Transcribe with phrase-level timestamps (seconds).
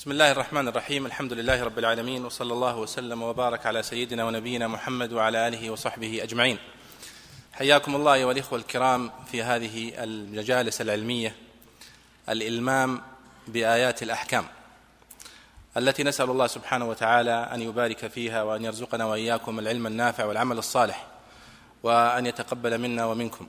[0.00, 4.68] بسم الله الرحمن الرحيم الحمد لله رب العالمين وصلى الله وسلم وبارك على سيدنا ونبينا
[4.68, 6.58] محمد وعلى اله وصحبه اجمعين
[7.52, 11.36] حياكم الله ايها الاخوه الكرام في هذه المجالس العلميه
[12.28, 13.02] الالمام
[13.48, 14.44] بايات الاحكام
[15.76, 21.06] التي نسال الله سبحانه وتعالى ان يبارك فيها وان يرزقنا واياكم العلم النافع والعمل الصالح
[21.82, 23.48] وان يتقبل منا ومنكم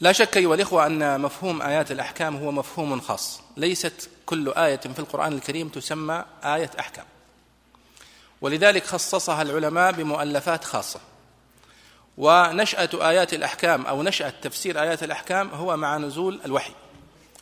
[0.00, 3.40] لا شك أيها الإخوة أن مفهوم آيات الأحكام هو مفهوم خاص.
[3.56, 7.04] ليست كل آية في القرآن الكريم تسمى آية أحكام.
[8.40, 11.00] ولذلك خصصها العلماء بمؤلفات خاصة.
[12.18, 16.72] ونشأة آيات الأحكام أو نشأة تفسير آيات الأحكام هو مع نزول الوحي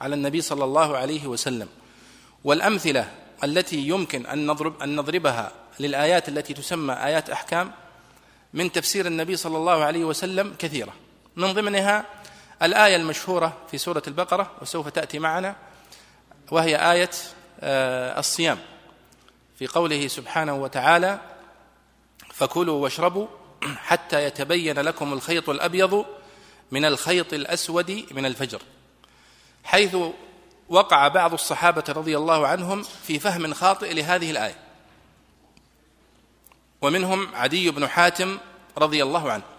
[0.01, 1.69] على النبي صلى الله عليه وسلم.
[2.45, 3.11] والأمثلة
[3.45, 7.73] التي يمكن أن نضرب أن نضربها للآيات التي تسمى آيات أحكام
[8.53, 10.93] من تفسير النبي صلى الله عليه وسلم كثيرة.
[11.37, 12.05] من ضمنها
[12.63, 15.57] الآية المشهورة في سورة البقرة وسوف تأتي معنا
[16.51, 17.11] وهي آية
[17.61, 18.59] آه، الصيام.
[19.59, 21.21] في قوله سبحانه وتعالى
[22.33, 23.27] فكلوا واشربوا
[23.77, 26.07] حتى يتبين لكم الخيط الأبيض
[26.71, 28.63] من الخيط الأسود من الفجر.
[29.65, 29.97] حيث
[30.69, 34.57] وقع بعض الصحابة رضي الله عنهم في فهم خاطئ لهذه الآية.
[36.83, 38.39] ومنهم عدي بن حاتم
[38.79, 39.54] رضي الله عنه.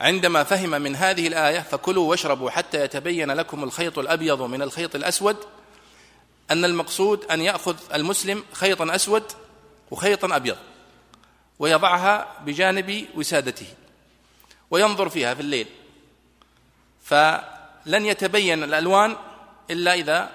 [0.00, 5.36] عندما فهم من هذه الآية فكلوا واشربوا حتى يتبين لكم الخيط الأبيض من الخيط الأسود.
[6.50, 9.24] أن المقصود أن يأخذ المسلم خيطا أسود
[9.90, 10.56] وخيطا أبيض
[11.58, 13.66] ويضعها بجانب وسادته
[14.70, 15.66] وينظر فيها في الليل.
[17.02, 19.16] فلن يتبين الألوان
[19.70, 20.30] إلا إذا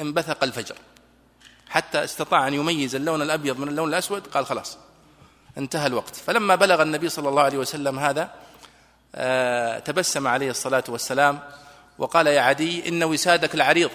[0.00, 0.76] انبثق الفجر.
[1.68, 4.78] حتى استطاع أن يميز اللون الأبيض من اللون الأسود قال خلاص.
[5.58, 6.16] انتهى الوقت.
[6.16, 8.30] فلما بلغ النبي صلى الله عليه وسلم هذا
[9.14, 11.40] آه، تبسم عليه الصلاة والسلام
[11.98, 13.90] وقال يا عدي إن وسادك العريض.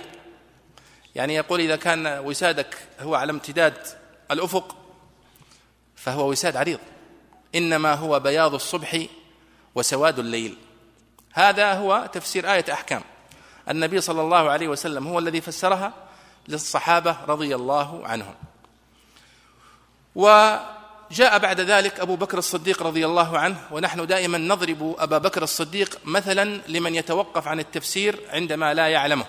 [1.15, 3.73] يعني يقول إذا كان وسادك هو على امتداد
[4.31, 4.75] الأفق
[5.95, 6.79] فهو وساد عريض.
[7.55, 9.05] إنما هو بياض الصبح
[9.75, 10.57] وسواد الليل.
[11.33, 13.01] هذا هو تفسير آية أحكام.
[13.69, 15.93] النبي صلى الله عليه وسلم هو الذي فسرها
[16.47, 18.35] للصحابة رضي الله عنهم.
[20.15, 20.57] و
[21.11, 25.99] جاء بعد ذلك أبو بكر الصديق رضي الله عنه ونحن دائما نضرب أبا بكر الصديق
[26.05, 29.25] مثلا لمن يتوقف عن التفسير عندما لا يعلمه.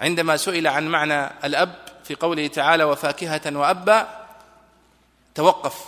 [0.00, 4.26] عندما سئل عن معنى الأب في قوله تعالى وفاكهة وأبا
[5.34, 5.84] توقف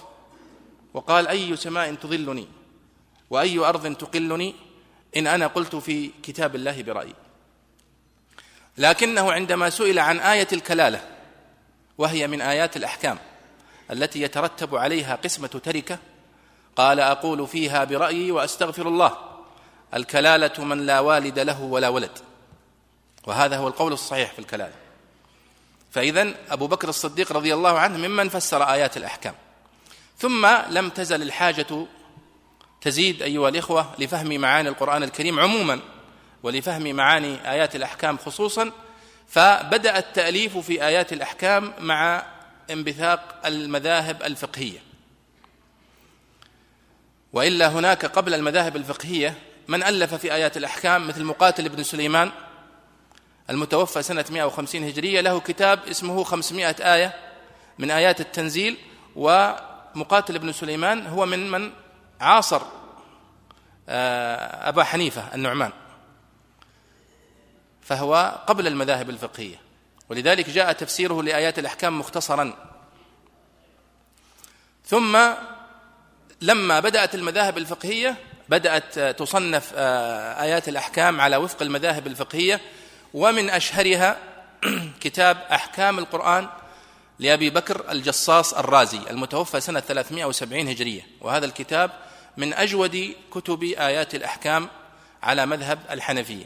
[0.95, 2.49] وقال أي سماء تظلني
[3.31, 4.55] وأي أرض تقلني؟
[5.17, 7.15] إن أنا قلت في كتاب الله برأيي.
[8.79, 11.01] لكنه عندما سئل عن آية الكلالة
[11.99, 13.19] وهي من آيات الأحكام
[13.91, 15.99] التي يترتب عليها قسمة تركة
[16.77, 19.17] قال أقول فيها برأيي وأستغفر الله
[19.95, 22.19] الكلالة من لا والد له ولا ولد.
[23.27, 24.75] وهذا هو القول الصحيح في الكلالة.
[25.91, 29.35] فاذا أبو بكر الصديق رضي الله عنه ممن فسر آيات الأحكام.
[30.19, 31.87] ثم لم تزل الحاجة
[32.81, 35.81] تزيد أيها الإخوة لفهم معاني القرآن الكريم عموما
[36.43, 38.73] ولفهم معاني آيات الأحكام خصوصا
[39.29, 42.23] فبدأ التأليف في آيات الأحكام مع
[42.71, 44.79] انبثاق المذاهب الفقهية.
[47.33, 49.39] وإلا هناك قبل المذاهب الفقهية
[49.69, 52.31] من ألف في آيات الأحكام مثل مقاتل بن سليمان
[53.51, 55.21] المتوفى سنة 150 هجرية.
[55.21, 57.15] له كتاب اسمه 500 آية
[57.79, 58.77] من آيات التنزيل
[59.17, 61.73] ومقاتل بن سليمان هو من من
[62.21, 62.63] عاصر
[63.89, 65.73] آه، أبا حنيفة النعمان
[67.83, 69.70] فهو قبل المذاهب الفقهية.
[70.11, 72.55] ولذلك جاء تفسيره لآيات الأحكام مختصرا.
[74.87, 75.19] ثم
[76.41, 78.17] لما بدأت المذاهب الفقهية
[78.49, 82.61] بدأت تصنف آه، آيات الأحكام على وفق المذاهب الفقهية
[83.15, 84.19] ومن أشهرها
[85.05, 86.49] كتاب أحكام القرآن
[87.19, 91.07] لأبي بكر الجصاص الرازي المتوفى سنة 370 هجرية.
[91.21, 91.91] وهذا الكتاب
[92.37, 94.69] من أجود كتب آيات الأحكام
[95.23, 96.45] على مذهب الحنفية.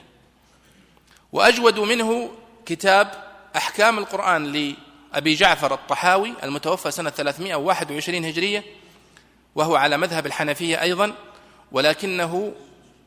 [1.33, 2.31] وأجود منه
[2.67, 8.65] كتاب أحكام القرآن لأبي جعفر الطحاوي المتوفى سنة 321 هجرية
[9.55, 11.13] وهو على مذهب الحنفية أيضا
[11.73, 12.55] ولكنه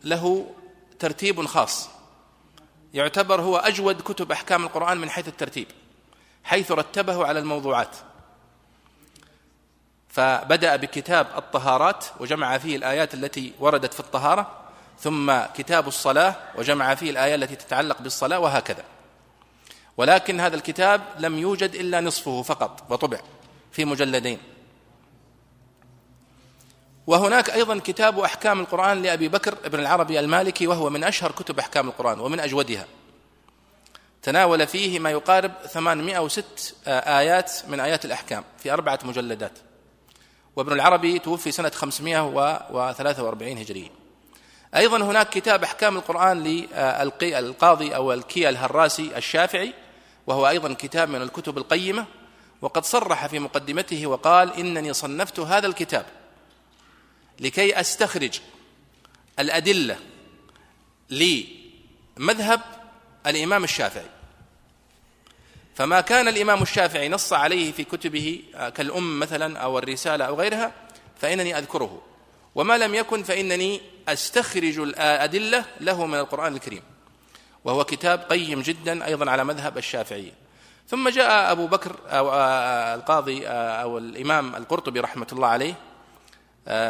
[0.03, 0.53] له
[0.99, 1.89] ترتيب خاص.
[2.93, 5.67] يعتبر هو أجود كتب أحكام القرآن من حيث الترتيب
[6.43, 7.95] حيث رتبه على الموضوعات.
[10.09, 14.57] فبدأ بكتاب الطهارات وجمع فيه الآيات التي وردت في الطهارة
[14.99, 18.83] ثم كتاب الصلاة وجمع فيه الآيات التي تتعلق بالصلاة وهكذا.
[19.97, 23.19] ولكن هذا الكتاب لم يوجد إلا نصفه فقط وطبع
[23.71, 24.39] في مجلدين.
[27.07, 31.87] وهناك أيضا كتاب أحكام القرآن لأبي بكر بن العربي المالكي وهو من أشهر كتب أحكام
[31.87, 32.85] القرآن ومن أجودها.
[34.21, 36.45] تناول فيه ما يقارب 806
[36.87, 39.59] آيات من آيات الأحكام في أربعة مجلدات.
[40.55, 43.89] وابن العربي توفي سنة 543 هجرية
[44.75, 46.43] أيضا هناك كتاب أحكام القرآن
[47.21, 49.73] للقاضي أو الكيا الهراسي الشافعي
[50.27, 52.05] وهو أيضا كتاب من الكتب القيمة
[52.61, 56.05] وقد صرح في مقدمته وقال إنني صنفت هذا الكتاب
[57.39, 58.39] لكي أستخرج
[59.39, 59.99] الأدلة
[61.09, 62.61] لمذهب
[63.27, 64.09] الإمام الشافعي.
[65.75, 68.43] فما كان الإمام الشافعي نص عليه في كتبه
[68.75, 70.71] كالأم مثلا أو الرسالة أو غيرها
[71.21, 72.01] فإنني أذكره.
[72.55, 76.81] وما لم يكن فإنني أستخرج الأدلة له من القرآن الكريم.
[77.63, 80.31] وهو كتاب قيم جدا أيضا على مذهب الشافعية.
[80.87, 82.33] ثم جاء أبو بكر أو
[82.95, 85.75] القاضي أو الإمام القرطبي رحمة الله عليه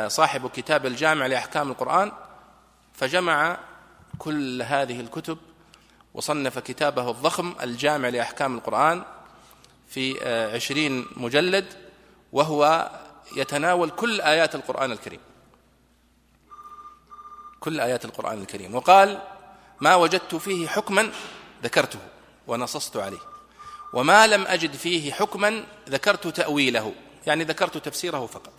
[0.07, 2.11] صاحب كتاب الجامع لأحكام القرآن
[2.93, 3.57] فجمع
[4.17, 5.37] كل هذه الكتب
[6.13, 9.03] وصنف كتابه الضخم الجامع لأحكام القرآن
[9.89, 11.65] في عشرين مجلد
[12.33, 12.91] وهو
[13.35, 15.19] يتناول كل آيات القرآن الكريم.
[17.59, 18.75] كل آيات القرآن الكريم.
[18.75, 19.19] وقال
[19.81, 21.11] ما وجدت فيه حكما
[21.63, 21.99] ذكرته
[22.47, 23.19] ونصصت عليه.
[23.93, 26.93] وما لم أجد فيه حكما ذكرت تأويله
[27.27, 28.53] يعني ذكرت تفسيره فقط.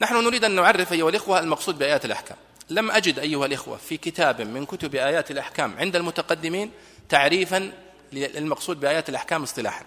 [0.00, 2.36] نحن نريد أن نعرف أيها الإخوة المقصود بآيات الأحكام.
[2.70, 6.70] لم أجد أيها الإخوة في كتاب من كتب آيات الأحكام عند المتقدمين
[7.08, 7.72] تعريفا
[8.12, 9.84] للمقصود بآيات الأحكام اصطلاحا.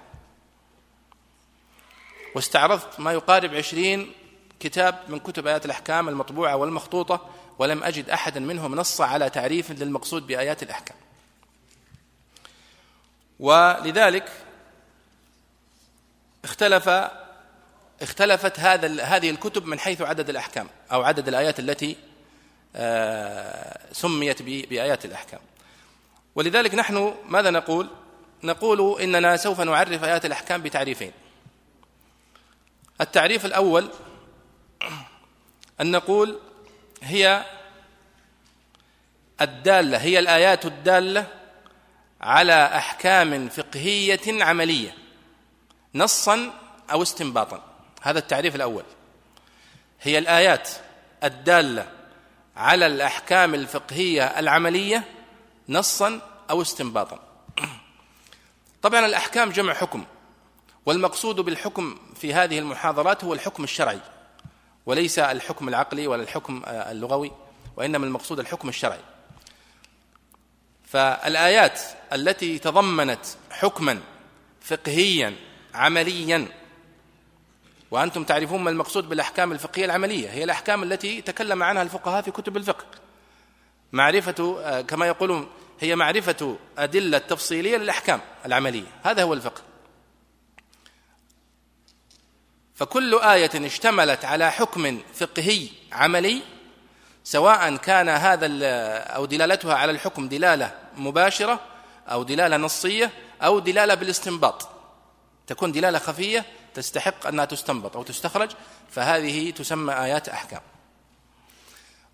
[2.36, 4.12] واستعرضت ما يقارب عشرين
[4.60, 10.28] كتاب من كتب آيات الأحكام المطبوعة والمخطوطة ولم أجد أحدا منهم نص على تعريف للمقصود
[10.28, 10.98] بآيات الأحكام.
[13.40, 14.32] ولذلك
[16.44, 16.90] اختلف
[18.02, 21.98] اختلفت هذا هذه الكتب من حيث عدد الأحكام أو عدد الآيات التي
[22.76, 25.40] آه، سميت بآيات الأحكام.
[26.36, 27.90] ولذلك نحن ماذا نقول؟
[28.44, 31.12] نقول إننا سوف نعرف آيات الأحكام بتعريفين.
[33.02, 33.90] التعريف الأول
[35.82, 36.40] أن نقول
[37.02, 37.46] هي
[39.42, 41.28] الدالة هي الآيات الدالة
[42.22, 44.96] على أحكام فقهية عملية
[45.96, 46.54] نصا
[46.92, 47.64] أو استنباطا.
[48.02, 48.84] هذا التعريف الأول.
[50.02, 50.70] هي الآيات
[51.24, 51.92] الدالة
[52.56, 55.04] على الأحكام الفقهية العملية
[55.70, 57.20] نصا أو استنباطا.
[58.82, 60.06] طبعا الأحكام جمع حكم
[60.86, 64.00] والمقصود بالحكم في هذه المحاضرات هو الحكم الشرعي.
[64.86, 67.32] وليس الحكم العقلي ولا الحكم اللغوي
[67.78, 69.00] وإنما المقصود الحكم الشرعي.
[70.86, 71.82] فالآيات
[72.14, 74.00] التي تضمنت حكما
[74.62, 75.36] فقهيا
[75.74, 76.48] عمليا
[77.92, 82.58] وأنتم تعرفون ما المقصود بالأحكام الفقهية العملية هي الأحكام التي تكلم عنها الفقهاء في كتب
[82.58, 82.86] الفقه.
[83.92, 85.48] معرفة آه، كما يقولون
[85.80, 88.88] هي معرفة أدلة تفصيلية للأحكام العملية.
[89.04, 89.62] هذا هو الفقه.
[92.82, 96.42] فكل آية اشتملت على حكم فقهي عملي
[97.24, 98.48] سواء كان هذا
[99.16, 101.60] أو دلالتها على الحكم دلالة مباشرة
[102.08, 103.12] أو دلالة نصية
[103.42, 104.70] أو دلالة بالاستنباط.
[105.48, 108.50] تكون دلالة خفية تستحق أنها تستنبط أو تستخرج
[108.92, 110.62] فهذه تسمى آيات أحكام.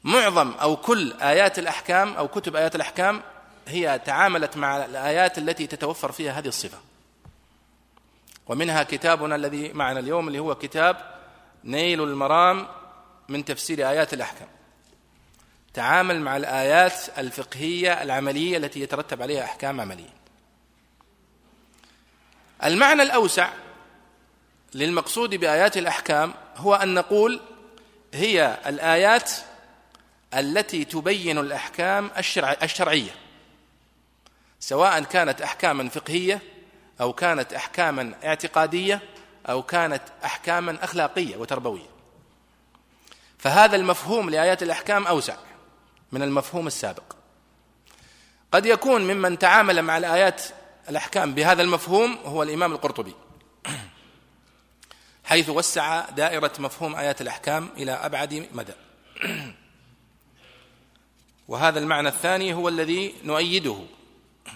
[0.04, 3.22] معظم أو كل آيات الأحكام أو كتب آيات الأحكام
[3.68, 6.78] هي تعاملت مع الآيات التي تتوفر فيها هذه الصفة.
[8.48, 10.98] ومنها كتابنا الذي معنا اليوم اللي هو كتاب
[11.64, 12.68] نيل المرام
[13.30, 14.48] من تفسير آيات الأحكام.
[15.74, 20.18] تعامل مع الآيات الفقهية العملية التي يترتب عليها أحكام عملية.
[22.64, 23.50] المعنى الأوسع
[24.74, 27.42] للمقصود بآيات الأحكام هو أن نقول
[28.14, 29.32] هي الآيات
[30.34, 33.12] التي تبين الأحكام الشرع الشرعية
[34.60, 36.42] سواء كانت أحكاما فقهية
[37.02, 39.02] أو كانت أحكاما اعتقادية
[39.50, 41.90] أو كانت أحكاما أخلاقية وتربوية.
[43.38, 45.36] فهذا المفهوم لآيات الأحكام أوسع
[46.12, 47.04] من المفهوم السابق.
[48.52, 50.42] قد يكون ممن تعامل مع الآيات
[50.90, 53.14] الأحكام بهذا المفهوم هو الإمام القرطبي
[55.26, 58.74] حيث وسع دائرة مفهوم آيات الأحكام إلى أبعد مدى.
[61.48, 63.80] وهذا المعنى الثاني هو الذي نؤيده.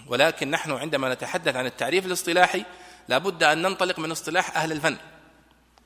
[0.06, 2.64] ولكن نحن عندما نتحدث عن التعريف الاصطلاحي
[3.08, 4.96] لابد أن ننطلق من اصطلاح أهل الفن.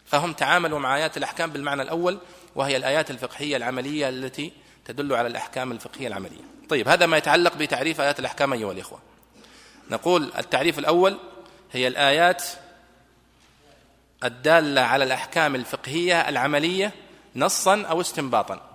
[0.07, 2.19] فهم تعاملوا مع آيات الأحكام بالمعنى الأول
[2.55, 4.53] وهي الآيات الفقهية العملية التي
[4.85, 6.43] تدل على الأحكام الفقهية العملية.
[6.69, 8.99] طيب هذا ما يتعلق بتعريف آيات الأحكام أيها الإخوة.
[9.91, 11.19] نقول التعريف الأول
[11.73, 12.45] هي الآيات
[14.25, 16.93] الدالة على الأحكام الفقهية العملية
[17.37, 18.66] نصا أو استنباطا.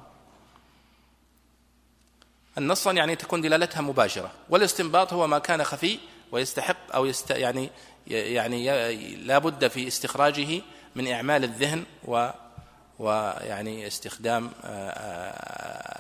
[2.58, 6.00] النصا يعني تكون دلالتها مباشرة والاستنباط هو ما كان خفي
[6.32, 7.70] ويستحق أو يست يعني
[8.08, 10.62] يعني لا بد في استخراجه
[10.96, 12.30] من إعمال الذهن و
[13.00, 14.52] ويعني استخدام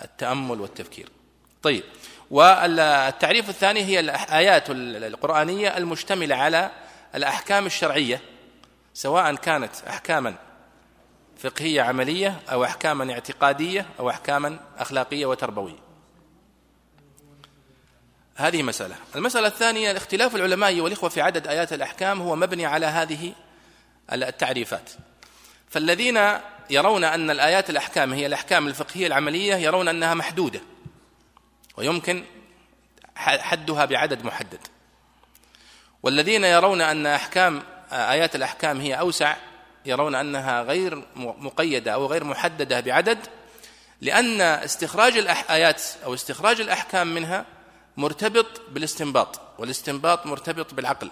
[0.03, 1.09] التأمل والتفكير.
[1.63, 1.83] طيب
[2.31, 6.71] والتعريف الثاني هي الآيات القرآنية المشتملة على
[7.15, 8.21] الأحكام الشرعية
[8.93, 10.35] سواء كانت أحكاما
[11.37, 15.90] فقهية عملية أو أحكاما اعتقادية أو أحكاما أخلاقية وتربوية.
[18.35, 18.95] هذه مسألة.
[19.15, 23.33] المسألة الثانية اختلاف العلماء والإخوة في عدد آيات الأحكام هو مبني على هذه
[24.13, 24.89] التعريفات.
[25.69, 26.19] فالذين
[26.69, 30.61] يرون أن الآيات الأحكام هي الأحكام الفقهية العملية يرون أنها محدودة.
[31.77, 32.23] ويمكن
[33.15, 34.59] حدها بعدد محدد.
[36.03, 39.35] والذين يرون أن أحكام آيات الأحكام هي أوسع
[39.85, 43.17] يرون أنها غير مقيدة أو غير محددة بعدد
[44.01, 47.45] لأن استخراج الآيات أو استخراج الأحكام منها
[47.97, 51.11] مرتبط بالاستنباط والاستنباط مرتبط بالعقل.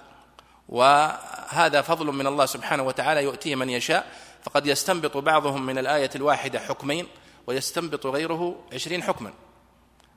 [0.69, 4.12] وهذا فضل من الله سبحانه وتعالى يؤتيه من يشاء.
[4.43, 7.07] فقد يستنبط بعضهم من الآية الواحدة حكمين
[7.48, 9.33] ويستنبط غيره عشرين حكما.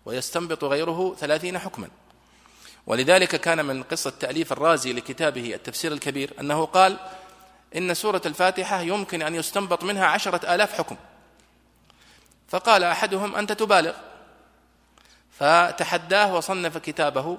[0.05, 1.89] ويستنبط غيره ثلاثين حكما.
[2.87, 6.97] ولذلك كان من قصة تأليف الرازي لكتابه التفسير الكبير أنه قال
[7.77, 10.97] إن سورة الفاتحة يمكن أن يستنبط منها عشرة آلاف حكم.
[12.49, 13.93] فقال أحدهم أنت تبالغ.
[15.43, 17.39] فتحداه وصنف كتابه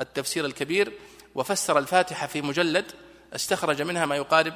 [0.00, 0.92] التفسير الكبير
[1.34, 2.92] وفسر الفاتحة في مجلد
[3.34, 4.54] استخرج منها ما يقارب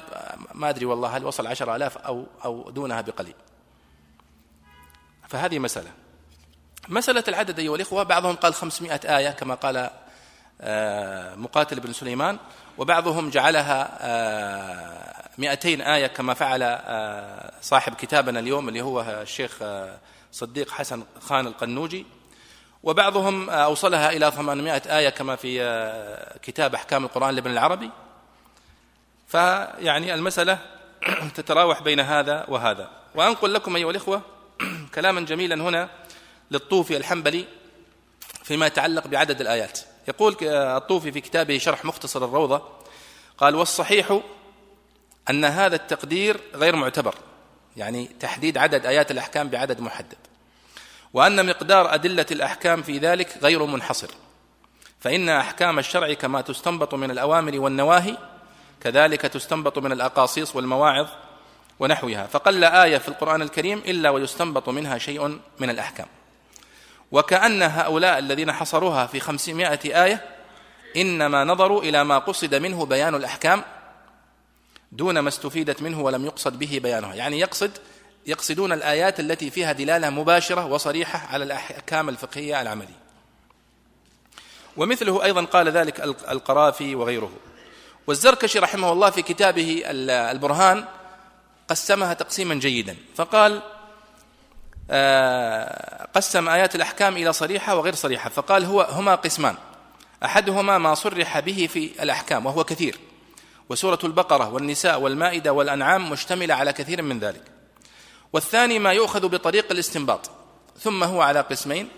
[0.53, 3.33] ما أدري والله هل وصل عشر آلاف أو, أو دونها بقليل.
[5.27, 5.91] فهذه مسألة.
[6.89, 9.89] مسألة العدد أيها الإخوة بعضهم قال خمسمائة آية كما قال
[10.61, 12.37] آه، مقاتل بن سليمان
[12.77, 19.63] وبعضهم جعلها آه، مئتين آية كما فعل آه، صاحب كتابنا اليوم اللي هو الشيخ
[20.31, 22.16] صديق حسن خان القنوجي.
[22.83, 25.59] وبعضهم أوصلها إلى 800 آية كما في
[26.41, 27.89] كتاب أحكام القرآن لابن العربي.
[29.27, 30.59] فيعني المسألة
[31.35, 32.89] تتراوح بين هذا وهذا.
[33.15, 34.21] وأنقل لكم أيها الإخوة
[34.95, 35.89] كلاما جميلا هنا
[36.51, 37.45] للطوفي الحنبلي
[38.43, 39.79] فيما يتعلق بعدد الآيات.
[40.07, 42.61] يقول الطوفي في كتابه شرح مختصر الروضة
[43.37, 44.19] قال والصحيح
[45.29, 47.15] أن هذا التقدير غير معتبر
[47.77, 50.17] يعني تحديد عدد آيات الأحكام بعدد محدد.
[51.17, 54.07] وأن مقدار أدلة الأحكام في ذلك غير منحصر.
[54.99, 58.17] فإن أحكام الشرع كما تستنبط من الأوامر والنواهي
[58.81, 61.07] كذلك تستنبط من الأقاصيص والمواعظ
[61.79, 62.27] ونحوها.
[62.27, 66.07] فقل آية في القرآن الكريم إلا ويستنبط منها شيء من الأحكام.
[67.11, 70.25] وكأن هؤلاء الذين حصروها في خمسمائة آية
[70.97, 73.63] إنما نظروا إلى ما قصد منه بيان الأحكام
[74.91, 77.13] دون ما استفيدت منه ولم يقصد به بيانها.
[77.15, 77.71] يعني يقصد
[78.27, 82.99] يقصدون الآيات التي فيها دلالة مباشرة وصريحة على الأحكام الفقهية العملية.
[84.77, 87.31] ومثله أيضا قال ذلك القرافي وغيره.
[88.07, 90.85] والزركشي رحمه الله في كتابه البرهان
[91.67, 92.95] قسمها تقسيما جيدا.
[93.15, 93.61] فقال
[94.91, 98.29] آه، قسم آيات الأحكام إلى صريحة وغير صريحة.
[98.29, 99.55] فقال هو هما قسمان.
[100.25, 102.99] أحدهما ما صرح به في الأحكام وهو كثير.
[103.69, 107.56] وسورة البقرة والنساء والمائدة والأنعام مشتملة على كثير من ذلك.
[108.33, 110.29] والثاني ما يؤخذ بطريق الاستنباط.
[110.79, 111.89] ثم هو على قسمين.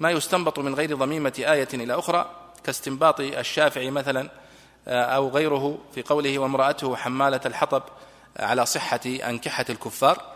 [0.00, 2.30] ما يستنبط من غير ضميمة آية إلى أخرى
[2.64, 4.30] كاستنباط الشافعي مثلا
[4.88, 7.82] آه، أو غيره في قوله وامرأته حمالة الحطب
[8.38, 10.34] على صحة أنكحة الكفار.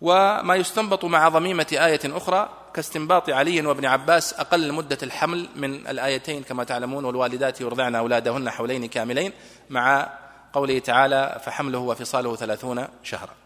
[0.00, 6.42] وما يستنبط مع ضميمة آية أخرى كاستنباط علي وابن عباس أقل مدة الحمل من الآيتين
[6.42, 9.32] كما تعلمون والوالدات يرضعن أولادهن حولين كاملين
[9.70, 10.12] مع
[10.52, 13.39] قوله تعالى فحمله وفصاله ثلاثون شهرا.